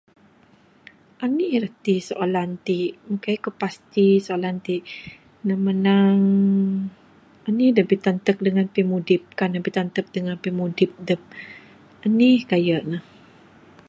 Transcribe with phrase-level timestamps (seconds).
[1.25, 2.91] Anih rati soalan ti'k?
[3.11, 4.83] Ng kai'k ku pasti soalan ti'k.
[5.45, 6.21] Ne manang,
[7.47, 11.21] anih da bitanteh dengan pimudip, kan ne bitanteh dengan pimudip dup.
[12.05, 12.97] Anih kah ye ne?